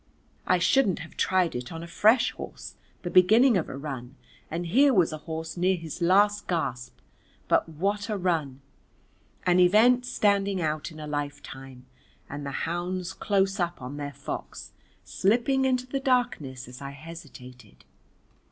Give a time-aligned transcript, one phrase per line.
[0.47, 4.15] I shouldn't have tried it on a fresh horse the beginning of a run,
[4.49, 6.97] and here was a horse near his last gasp.
[7.47, 8.61] But what a run!
[9.45, 11.85] an event standing out in a lifetime,
[12.27, 14.71] and the hounds close up on their fox,
[15.03, 17.85] slipping into the darkness as I hesitated.